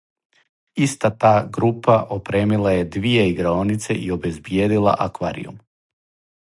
Иста 0.85 1.11
та 1.23 1.33
група 1.57 1.97
опремила 2.17 2.73
је 2.77 2.87
двије 2.97 3.29
играонице 3.35 4.01
и 4.07 4.11
обезбиједила 4.19 5.01
акваријум. 5.09 5.63